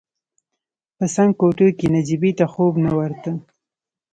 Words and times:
په 0.97 1.05
څنګ 1.15 1.31
کوټې 1.39 1.69
کې 1.77 1.87
نجيبې 1.95 2.31
ته 2.37 2.45
خوب 2.51 2.73
نه 2.85 2.91
ورته. 2.99 3.31